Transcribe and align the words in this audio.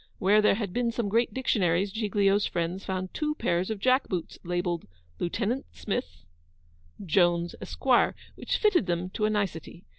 Where 0.17 0.41
there 0.41 0.55
had 0.55 0.73
been 0.73 0.91
some 0.91 1.09
great 1.09 1.31
dictionaries, 1.31 1.91
Giglio's 1.91 2.47
friends 2.47 2.83
found 2.83 3.13
two 3.13 3.35
pairs 3.35 3.69
of 3.69 3.77
jack 3.79 4.07
boots 4.07 4.39
labelled, 4.43 4.87
'Lieutenant 5.19 5.67
Smith,'' 5.73 6.25
Jones, 7.15 7.53
Esq.,' 7.61 7.85
which 8.33 8.57
fitted 8.57 8.87
them 8.87 9.11
to 9.11 9.25
a 9.25 9.29
nicety. 9.29 9.83